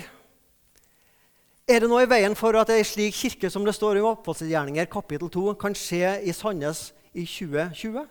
[1.67, 4.87] Er det noe i veien for at ei slik kirke som det står i Oppholdsgjerninger
[4.91, 8.07] kapittel 2, kan skje i Sandnes i 2020?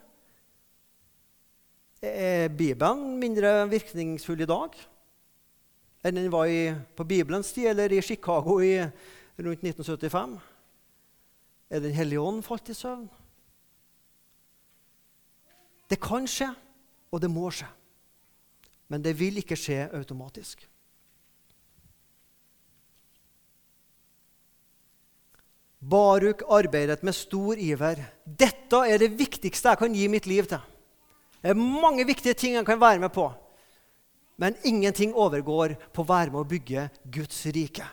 [2.00, 4.78] Er Bibelen mindre virkningsfull i dag
[6.00, 8.78] enn den var i, på Bibelens tid eller i Chicago i,
[9.36, 10.38] rundt 1975?
[11.70, 13.04] Er Den hellige ånd falt i søvn?
[15.90, 16.48] Det kan skje,
[17.10, 17.68] og det må skje.
[18.88, 20.69] Men det vil ikke skje automatisk.
[25.80, 28.02] Baruk arbeidet med stor iver.
[28.24, 30.60] Dette er det viktigste jeg kan gi mitt liv til.
[31.40, 33.30] Det er mange viktige ting jeg kan være med på.
[34.40, 37.86] Men ingenting overgår på å være med å bygge Guds rike.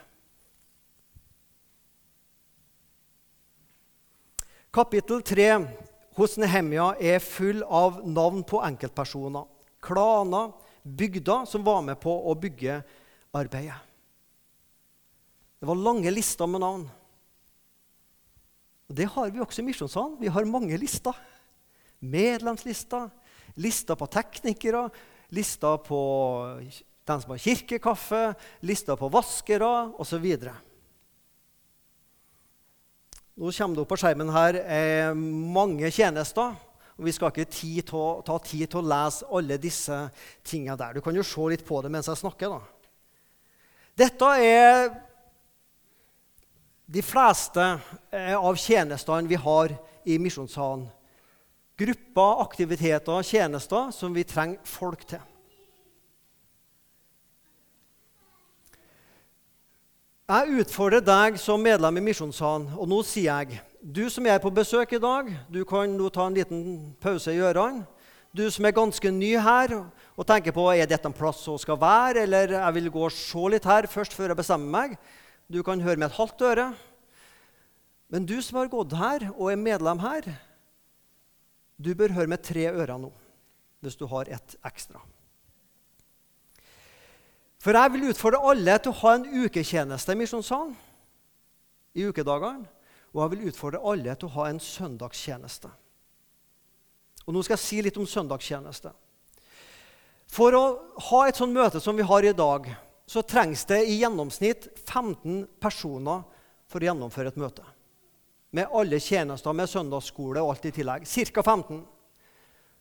[4.68, 5.48] Kapittel 3
[6.18, 9.46] hos Nehemia er full av navn på enkeltpersoner,
[9.80, 10.52] klaner,
[10.84, 12.82] bygder som var med på å bygge
[13.36, 13.80] arbeidet.
[15.58, 16.84] Det var lange lister med navn.
[18.88, 20.16] Og Det har vi også i Misjonssalen.
[20.20, 21.16] Vi har mange lister.
[22.00, 23.10] Medlemslister,
[23.56, 24.88] lister på teknikere,
[25.34, 26.00] lister på
[27.08, 28.22] den som har kirkekaffe,
[28.62, 30.26] lister på vaskere osv.
[33.38, 36.56] Nå kommer det opp på skjermen her eh, mange tjenester.
[36.96, 39.98] og Vi skal ikke tid til ta tid til å lese alle disse
[40.42, 40.96] tingene der.
[40.96, 42.56] Du kan jo se litt på det mens jeg snakker.
[42.56, 42.60] da.
[43.98, 45.07] Dette er
[46.88, 47.64] de fleste
[48.10, 49.74] eh, av tjenestene vi har
[50.08, 50.86] i misjonssalen.
[51.78, 55.20] Grupper, aktiviteter, tjenester som vi trenger folk til.
[60.28, 64.50] Jeg utfordrer deg som medlem i Misjonssalen, og nå sier jeg du som er på
[64.52, 66.64] besøk i dag, du kan nå ta en liten
[67.00, 67.86] pause i ørene.
[68.36, 71.78] Du som er ganske ny her og tenker på er dette en plass som skal
[71.80, 74.98] være, eller jeg vil gå og se litt her først før jeg bestemmer meg.
[75.48, 76.66] Du kan høre med et halvt øre.
[78.08, 80.28] Men du som har gått her og er medlem her,
[81.78, 83.10] du bør høre med tre ører nå,
[83.84, 85.00] hvis du har ett ekstra.
[87.62, 90.76] For jeg vil utfordre alle til å ha en uketjeneste i Misjonssalen
[91.98, 92.68] i ukedagene.
[93.14, 95.70] Og jeg vil utfordre alle til å ha en søndagstjeneste.
[97.24, 98.92] Og Nå skal jeg si litt om søndagstjeneste.
[100.28, 100.64] For å
[101.08, 102.68] ha et sånt møte som vi har i dag,
[103.08, 106.26] så trengs det i gjennomsnitt 15 personer
[106.68, 107.64] for å gjennomføre et møte.
[108.52, 111.06] Med alle tjenester, med søndagsskole og alt i tillegg.
[111.08, 111.42] Ca.
[111.42, 111.80] 15.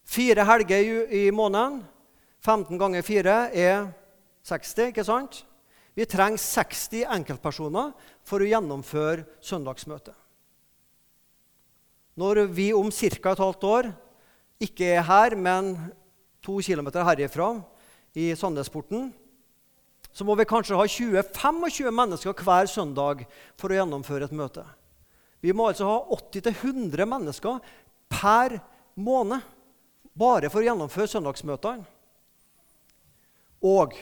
[0.08, 1.80] Fire helger i, måneden.
[2.44, 3.88] 15 ganger 4 er
[4.48, 5.42] 60, ikke sant?
[5.96, 7.94] Vi trenger 60 enkeltpersoner
[8.28, 10.16] for å gjennomføre søndagsmøtet.
[12.18, 13.32] Når vi om ca.
[13.32, 13.90] et halvt år
[14.60, 15.76] ikke er her, men
[16.44, 17.50] to km herifra,
[18.18, 19.12] i Sandnesporten,
[20.18, 23.22] så må vi kanskje ha 20-25 mennesker hver søndag
[23.60, 24.64] for å gjennomføre et møte.
[25.46, 27.60] Vi må altså ha 80-100 mennesker
[28.10, 28.56] per
[28.98, 29.46] måned
[30.18, 31.86] bare for å gjennomføre søndagsmøtene.
[33.62, 33.94] Og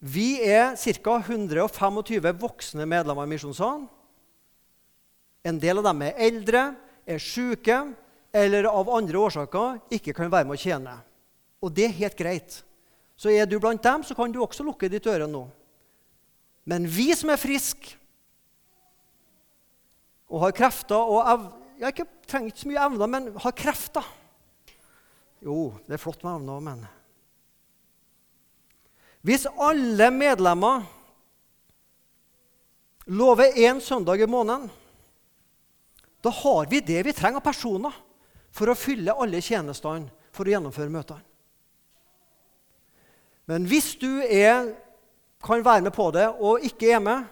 [0.00, 0.72] vi er
[1.04, 1.18] ca.
[1.20, 3.84] 125 voksne medlemmer i Misjonssalen.
[5.44, 6.62] En del av dem er eldre,
[7.04, 7.82] er syke
[8.32, 10.96] eller av andre årsaker ikke kan være med å tjene.
[11.60, 12.62] Og det er helt greit.
[13.16, 15.46] Så er du blant dem, så kan du også lukke ditt øre nå.
[16.68, 17.96] Men vi som er friske
[20.26, 24.06] og har krefter og ev Jeg ikke, trenger ikke så mye evner, men har krefter
[25.44, 26.86] Jo, det er flott med evner, men
[29.26, 30.84] hvis alle medlemmer
[33.10, 34.68] lover én søndag i måneden,
[36.22, 37.96] da har vi det vi trenger av personer
[38.54, 41.26] for å fylle alle tjenestene for å gjennomføre møtene.
[43.46, 44.72] Men hvis du er,
[45.44, 47.26] kan være med på det og ikke er med,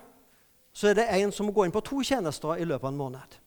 [0.75, 3.01] så er det en som må gå inn på to tjenester i løpet av en
[3.01, 3.39] måned.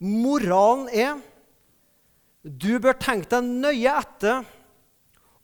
[0.00, 1.18] Moralen er
[2.40, 4.46] du bør tenke deg nøye etter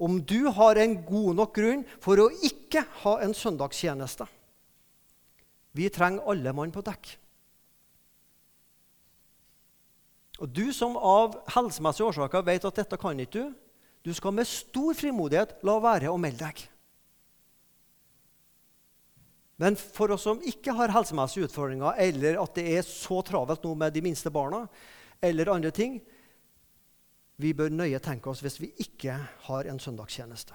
[0.00, 4.26] om du har en god nok grunn for å ikke ha en søndagstjeneste.
[5.76, 7.12] Vi trenger alle mann på dekk.
[10.40, 13.54] Og Du som av helsemessige årsaker vet at dette kan ikke du,
[14.06, 16.60] du skal med stor frimodighet la være å melde deg.
[19.58, 23.72] Men for oss som ikke har helsemessige utfordringer, eller at det er så travelt nå
[23.80, 24.66] med de minste barna,
[25.24, 25.98] eller andre ting,
[27.40, 29.16] vi bør nøye tenke oss hvis vi ikke
[29.48, 30.54] har en søndagstjeneste.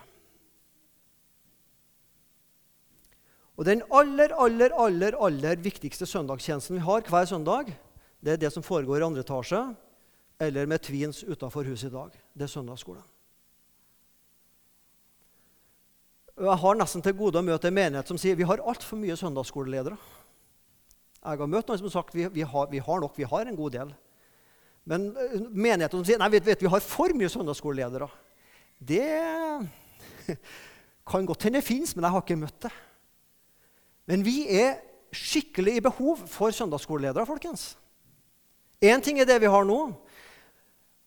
[3.60, 7.76] Og Den aller, aller, aller, aller viktigste søndagstjenesten vi har hver søndag,
[8.22, 9.60] det er det som foregår i andre etasje
[10.42, 12.16] eller med Tvins utafor huset i dag.
[12.34, 13.11] Det er søndagsskolen.
[16.40, 19.18] Jeg har nesten til gode å møte en menighet som sier vi har altfor mye
[19.20, 19.98] søndagsskoleledere.
[21.22, 23.50] Jeg har møtt noen som har sagt vi, vi, har, vi har nok, vi har
[23.50, 23.92] en god del.
[24.90, 28.08] Men eh, menigheter som sier nei, vet, vet, vi har for mye søndagsskoleledere,
[28.82, 29.04] det
[31.12, 32.72] kan godt hende fins, men jeg har ikke møtt det.
[34.10, 34.80] Men vi er
[35.14, 37.76] skikkelig i behov for søndagsskoleledere, folkens.
[38.82, 39.78] Én ting er det vi har nå.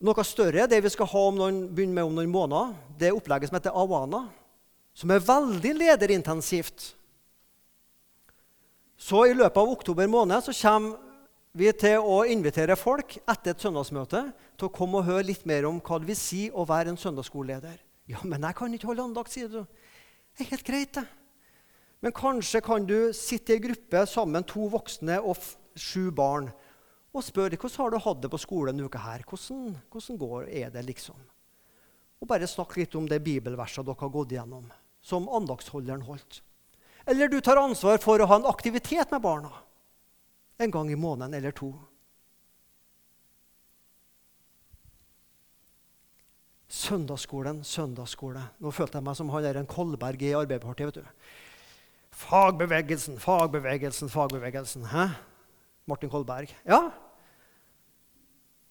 [0.04, 2.74] Noe større er det vi skal ha om noen, begynne med om noen måneder.
[3.00, 4.28] Det opplegget som heter Awana,
[4.94, 6.92] som er veldig lederintensivt.
[8.96, 11.00] Så i løpet av oktober måned så kommer
[11.54, 14.22] vi til å invitere folk etter et søndagsmøte
[14.58, 16.98] til å komme og høre litt mer om hva det vil si å være en
[16.98, 17.76] søndagsskoleleder.
[18.10, 19.60] Ja, men jeg kan ikke holde andakt, sier du.
[20.34, 21.04] Det er helt greit, det.
[22.04, 25.38] Men kanskje kan du sitte i en gruppe sammen, to voksne og
[25.78, 26.50] sju barn,
[27.14, 29.22] og spørre hvordan har du hatt det på skolen denne uka her.
[29.24, 31.20] Hvordan, hvordan går er det, liksom?
[32.20, 34.66] Og bare snakke litt om det bibelverset dere har gått igjennom,
[35.04, 36.40] som andaktsholderen holdt.
[37.04, 39.52] Eller du tar ansvar for å ha en aktivitet med barna
[40.56, 41.72] en gang i måneden eller to.
[46.70, 48.42] Søndagsskolen, søndagsskole.
[48.62, 50.94] Nå følte jeg meg som han der en Kolberg i Arbeiderpartiet.
[50.94, 51.30] vet du.
[52.14, 54.86] Fagbevegelsen, fagbevegelsen, fagbevegelsen.
[54.90, 55.08] Hæ?
[55.86, 56.54] Martin Kolberg.
[56.64, 56.88] Ja,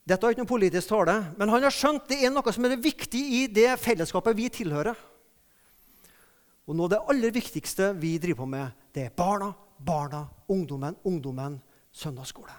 [0.04, 2.76] dette er ikke noen politisk tale, men han har skjønt det er noe som er
[2.76, 4.98] viktig i det fellesskapet vi tilhører.
[6.68, 9.52] Og noe av det aller viktigste vi driver på med, det er barna,
[9.84, 11.58] barna, ungdommen, ungdommen,
[11.92, 12.56] søndagsskole.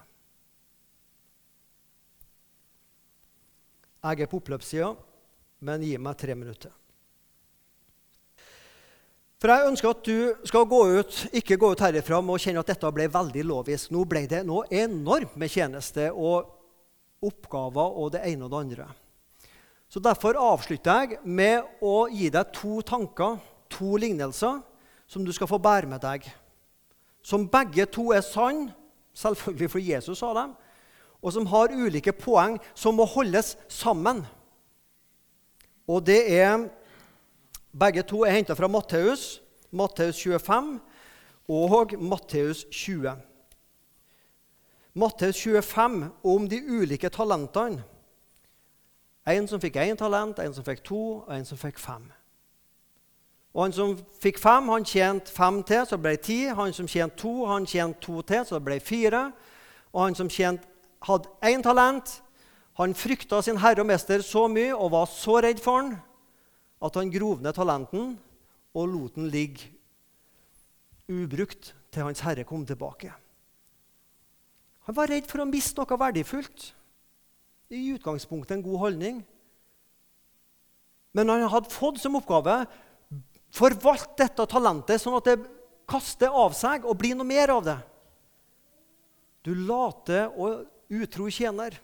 [4.04, 4.90] Jeg er på oppløpssida,
[5.64, 6.72] men gi meg tre minutter.
[9.40, 12.62] For Jeg ønsker at du skal gå ut, ikke gå ut herifra med å kjenne
[12.64, 13.90] at dette ble veldig lovisk.
[13.92, 16.48] Nå ble det noe enormt med tjeneste og
[17.24, 18.86] oppgaver og det ene og det andre.
[19.88, 23.36] Så Derfor avslutter jeg med å gi deg to tanker,
[23.74, 24.62] to lignelser,
[25.06, 26.28] som du skal få bære med deg.
[27.22, 28.70] Som begge to er sann,
[29.14, 30.54] selvfølgelig for Jesus sa dem,
[31.22, 34.24] og som har ulike poeng som må holdes sammen.
[35.88, 36.68] Og det er
[37.74, 40.76] Begge to er henta fra Matteus, Matteus 25
[41.48, 43.16] og Matteus 20.
[44.94, 47.82] Matteus 25 om de ulike talentene.
[49.26, 52.04] En som fikk én talent, en som fikk to, og en som fikk fem.
[53.54, 56.40] Og Han som fikk fem, han tjente fem til, så det ble ti.
[56.50, 59.32] Han som tjente to, han tjente to til, så det ble fire.
[59.92, 60.66] Og han som tjente,
[61.06, 62.22] hadde én talent,
[62.74, 65.92] han frykta sin herre og mester så mye og var så redd for han
[66.84, 68.16] at han grov ned talenten
[68.74, 69.70] og lot den ligge
[71.06, 73.12] ubrukt til hans herre kom tilbake.
[74.88, 76.72] Han var redd for å miste noe verdifullt.
[77.72, 79.22] I utgangspunktet en god holdning.
[81.14, 82.64] Men han hadde fått som oppgave
[83.54, 85.38] forvalt dette talentet sånn at det
[85.90, 87.78] kaster av seg og blir noe mer av det.
[89.44, 91.76] Du late og utro tjener,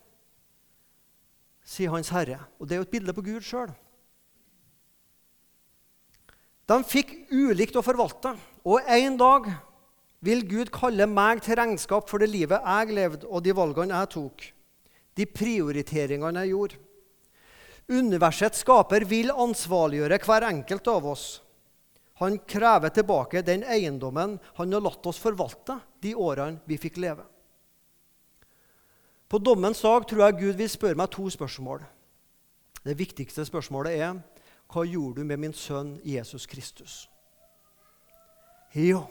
[1.67, 2.41] sier Hans Herre.
[2.59, 3.73] Og det er jo et bilde på Gud sjøl.
[6.71, 9.49] De fikk ulikt å forvalte, og en dag
[10.25, 14.13] vil Gud kalle meg til regnskap for det livet jeg levde, og de valgene jeg
[14.15, 14.45] tok,
[15.19, 16.81] de prioriteringene jeg gjorde.
[17.91, 21.25] Universets skaper vil ansvarliggjøre hver enkelt av oss.
[22.21, 27.25] Han krever tilbake den eiendommen han har latt oss forvalte de årene vi fikk leve.
[29.31, 31.85] På dommens dag tror jeg Gud vil spørre meg to spørsmål.
[32.85, 34.19] Det viktigste spørsmålet er
[34.71, 37.07] hva gjorde du med min sønn Jesus Kristus?
[38.75, 39.05] Jo,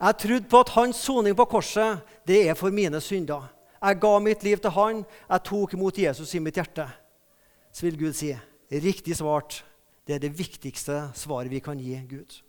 [0.00, 3.48] jeg trodde på at hans soning på korset det er for mine synder.
[3.80, 6.86] Jeg ga mitt liv til han, jeg tok imot Jesus i mitt hjerte.
[7.72, 8.34] Så vil Gud si,
[8.70, 9.62] riktig svart.
[10.10, 12.40] Det er det viktigste svaret vi kan gi Gud.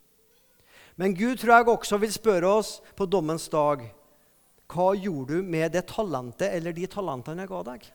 [0.98, 3.84] Men Gud tror jeg også vil spørre oss på dommens dag
[4.72, 7.86] hva gjorde du med det talentet eller de talentene jeg ga deg?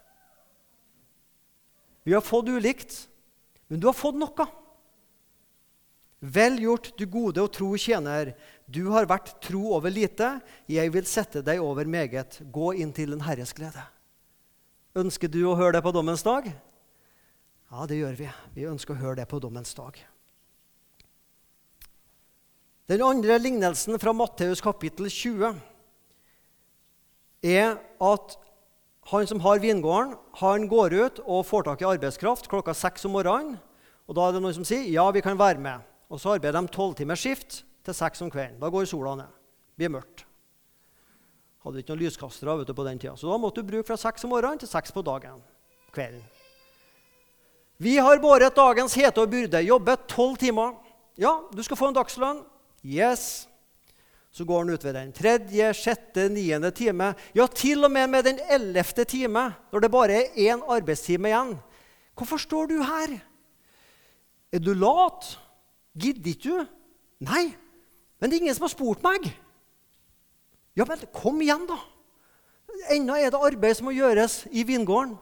[2.07, 2.95] Vi har fått ulikt,
[3.67, 4.47] men du har fått noe.
[6.23, 8.37] Vel gjort, du gode og tro tjener.
[8.71, 10.37] Du har vært tro over lite.
[10.71, 12.39] Jeg vil sette deg over meget.
[12.55, 13.83] Gå inn til den Herres glede.
[14.95, 16.47] Ønsker du å høre det på dommens dag?
[17.67, 18.29] Ja, det gjør vi.
[18.55, 19.97] Vi ønsker å høre det på dommens dag.
[22.87, 25.57] Den andre lignelsen fra Matteus kapittel 20
[27.43, 27.75] er
[28.07, 28.37] at
[29.11, 33.17] han som har vingården, han går ut og får tak i arbeidskraft klokka seks om
[33.19, 33.59] morgenen.
[34.07, 35.83] Og Da er det noen som sier ja, vi kan være med.
[36.11, 38.61] Og Så arbeider de tolvtimers skift til seks om kvelden.
[38.62, 39.35] Da går sola ned.
[39.75, 40.23] Det blir mørkt.
[41.67, 43.17] Hadde ikke noen lyskastere vet du, på den tida.
[43.19, 45.43] Så da måtte du bruke fra seks om morgenen til seks på dagen.
[45.91, 46.36] kvelden.
[47.77, 50.72] Vi har båret dagens hete og byrde, jobbet tolv timer.
[51.20, 52.41] Ja, du skal få en dagslønn.
[52.85, 53.47] Yes.
[54.33, 57.14] Så går han ut ved den tredje, sjette, niende time.
[57.37, 61.55] Ja, til og med med den ellevte time, når det bare er én arbeidstime igjen.
[62.16, 63.16] Hvorfor står du her?
[64.53, 65.39] Er du lat?
[65.97, 66.66] Gidder ikke du?
[67.24, 67.47] Nei,
[68.20, 69.31] men det er ingen som har spurt meg.
[70.77, 71.79] Ja, men kom igjen, da.
[72.93, 75.16] Ennå er det arbeid som må gjøres i vingården.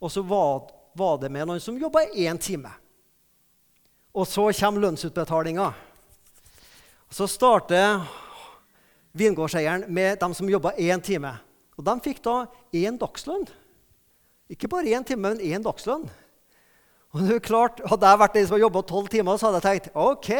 [0.00, 0.68] Og så var,
[1.00, 2.70] var det med noen som jobba én time.
[4.12, 5.70] Og så kommer lønnsutbetalinga.
[7.10, 8.02] Så starter
[9.16, 11.32] vingårdseieren med dem som jobba én time.
[11.78, 12.44] Og de fikk da
[12.76, 13.46] én dagslønn.
[14.50, 16.08] Ikke bare én time, men én dagslønn.
[17.10, 19.96] Og klart, Hadde jeg vært den som har jobba tolv timer, så hadde jeg tenkt
[19.98, 20.30] OK,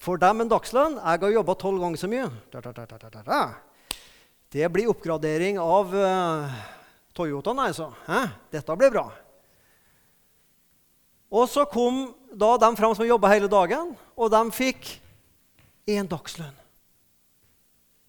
[0.00, 0.98] for dem en dagslønn.
[0.98, 2.28] Jeg har jobba tolv ganger så mye.
[2.52, 2.84] Da, da,
[3.24, 3.42] da,
[4.54, 6.58] det blir oppgradering av uh,
[7.16, 7.88] Toyotaen, altså.
[8.06, 8.20] Hæ?
[8.52, 9.08] Dette blir bra.
[11.34, 14.92] Og så kom da de fram som jobba hele dagen, og de fikk
[15.90, 16.54] én dagslønn.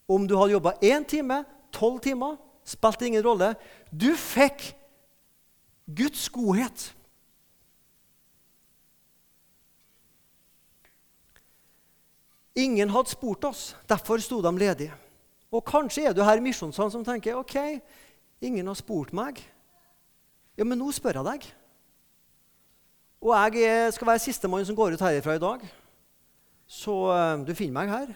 [0.05, 1.41] Om du hadde jobba én time,
[1.73, 3.55] tolv timer, spilte ingen rolle.
[3.89, 4.75] Du fikk
[5.89, 6.91] Guds godhet.
[12.55, 14.93] Ingen hadde spurt oss, derfor sto de ledige.
[15.51, 17.57] Og kanskje er du her i Misjonssalen som tenker ok,
[18.45, 19.41] ingen har spurt meg.
[20.55, 21.53] Ja, men nå spør jeg deg.
[23.25, 25.63] Og jeg skal være sistemann som går ut herifra i dag.
[26.69, 28.13] Så uh, du finner meg her.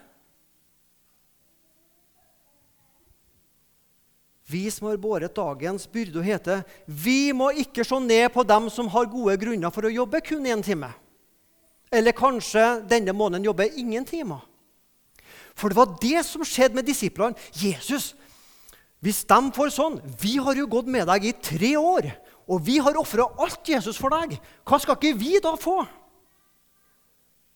[4.50, 8.90] Vi som har båret dagens byrde, heter vi må ikke se ned på dem som
[8.90, 10.90] har gode grunner for å jobbe kun én time.
[11.94, 14.42] Eller kanskje denne måneden jobber ingen timer.
[15.58, 17.38] For det var det som skjedde med disiplene.
[17.54, 18.14] Jesus,
[19.02, 22.10] hvis de får sånn Vi har jo gått med deg i tre år,
[22.50, 24.36] og vi har ofra alt Jesus for deg.
[24.66, 25.78] Hva skal ikke vi da få?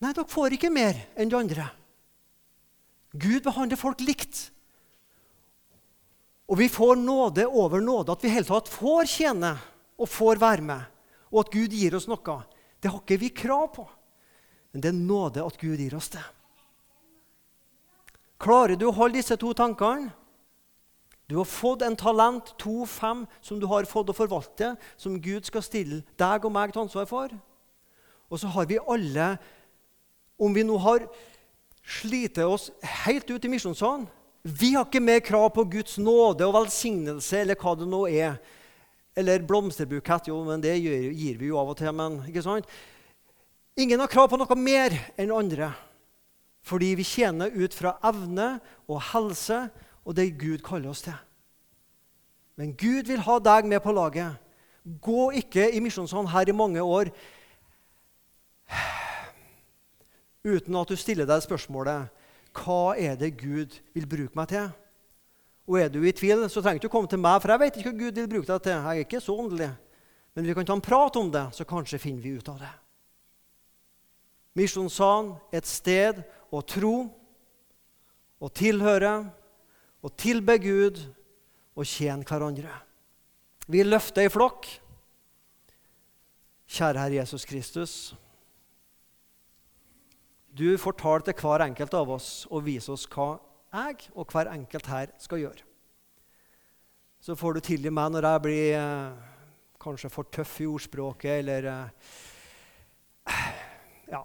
[0.03, 1.65] Nei, dere får ikke mer enn de andre.
[3.13, 4.49] Gud behandler folk likt.
[6.49, 9.53] Og vi får nåde over nåde, at vi hele tatt får tjene
[9.97, 10.89] og får være med.
[11.33, 12.37] Og at Gud gir oss noe.
[12.77, 13.87] Det har ikke vi krav på.
[14.73, 16.25] Men det er nåde at Gud gir oss det.
[18.43, 20.11] Klarer du å holde disse to tankene?
[21.33, 25.47] Du har fått en talent, to, fem, som du har fått å forvalte, som Gud
[25.49, 27.31] skal stille deg og meg til ansvar for.
[28.29, 29.31] Og så har vi alle,
[30.37, 31.07] om vi nå har
[31.81, 32.67] slitt oss
[33.05, 34.05] helt ut i misjonssalen
[34.43, 38.37] Vi har ikke mer krav på Guds nåde og velsignelse eller hva det nå er.
[39.17, 41.89] Eller blomsterbukett, jo, men det gir vi jo av og til.
[41.97, 42.69] men ikke sant?
[43.73, 45.71] Ingen har krav på noe mer enn andre.
[46.61, 49.63] Fordi vi tjener ut fra evne og helse
[50.03, 51.15] og det Gud kaller oss til.
[52.59, 54.35] Men Gud vil ha deg med på laget.
[54.83, 57.09] Gå ikke i misjonssalen her i mange år
[60.43, 62.11] uten at du stiller deg spørsmålet
[62.53, 64.67] hva er det Gud vil bruke meg til.
[65.63, 67.77] Og Er du i tvil, så trenger du ikke komme til meg, for jeg vet
[67.77, 68.75] ikke hva Gud vil bruke deg til.
[68.75, 69.71] Jeg er ikke så åndelig.
[70.35, 72.71] Men vi kan ta en prat om det, så kanskje finner vi ut av det.
[74.59, 76.19] Misjonssalen et sted
[76.53, 76.95] å tro
[78.43, 79.13] og tilhøre
[80.03, 80.99] å tilbe Gud
[81.73, 82.73] og tjene hverandre.
[83.71, 84.67] Vi løfter i flokk.
[86.73, 87.93] Kjære Herre Jesus Kristus.
[90.53, 93.37] Du fortalte hver enkelt av oss og viser oss hva
[93.73, 95.65] jeg og hver enkelt her skal gjøre.
[97.23, 99.31] Så får du tilgi meg når jeg blir eh,
[99.81, 102.13] kanskje for tøff i ordspråket eller eh,
[104.11, 104.21] ja,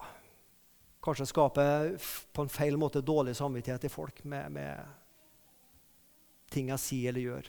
[1.05, 1.95] kanskje skaper
[2.35, 5.08] på en feil måte dårlig samvittighet i folk med, med
[6.53, 7.49] ting jeg sier eller gjør.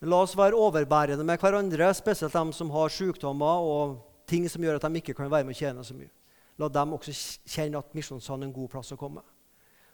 [0.00, 3.96] Men la oss være overbærende med hverandre, spesielt dem som har sykdommer og
[4.28, 6.12] ting som gjør at de ikke kan være med og tjene så mye.
[6.60, 7.14] La dem også
[7.48, 9.24] kjenne at misjonssalen er en god plass å komme.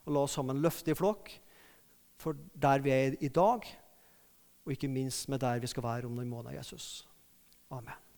[0.07, 1.31] Og La oss sammen løfte i flokk
[2.23, 3.66] for der vi er i dag,
[4.62, 6.61] og ikke minst med der vi skal være om noen måneder.
[6.61, 7.03] Jesus.
[7.70, 8.12] Amen.